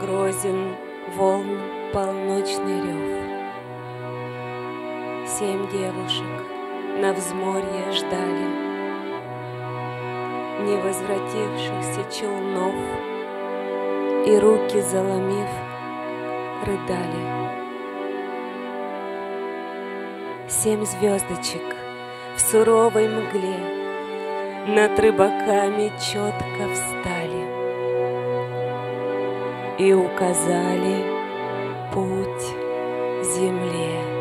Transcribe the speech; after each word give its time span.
грозен 0.00 0.76
волн 1.16 1.60
полночный 1.92 2.80
рев. 2.80 3.22
Семь 5.26 5.68
девушек 5.70 6.46
на 7.00 7.12
взморье 7.12 7.92
ждали 7.92 8.48
Не 10.62 10.76
возвратившихся 10.76 12.04
челнов 12.10 12.74
И 14.26 14.38
руки 14.38 14.80
заломив 14.80 15.48
рыдали. 16.64 17.52
Семь 20.48 20.84
звездочек 20.84 21.76
в 22.36 22.40
суровой 22.40 23.08
мгле 23.08 23.58
Над 24.68 24.98
рыбаками 24.98 25.92
четко 25.98 26.68
встали 26.72 27.11
И 29.78 29.92
указали 29.94 31.04
путь 31.92 32.42
земле. 33.24 34.11